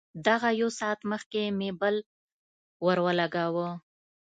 دغه 0.27 0.49
يو 0.59 0.69
ساعت 0.79 0.99
مخکې 1.11 1.41
مې 1.57 1.69
بل 1.81 1.95
ورولګاوه. 2.85 3.67